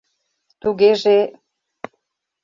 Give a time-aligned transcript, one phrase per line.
[0.61, 1.17] Тугеже...